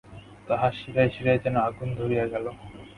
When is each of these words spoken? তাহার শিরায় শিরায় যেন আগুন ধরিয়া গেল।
তাহার 0.47 0.73
শিরায় 0.79 1.11
শিরায় 1.15 1.41
যেন 1.43 1.55
আগুন 1.67 1.89
ধরিয়া 1.99 2.25
গেল। 2.27 2.45